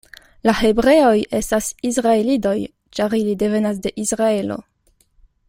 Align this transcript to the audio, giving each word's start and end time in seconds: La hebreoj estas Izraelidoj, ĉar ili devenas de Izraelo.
La 0.49 0.53
hebreoj 0.59 1.11
estas 1.39 1.67
Izraelidoj, 1.89 2.57
ĉar 3.01 3.15
ili 3.21 3.37
devenas 3.45 3.83
de 3.85 3.93
Izraelo. 4.07 4.59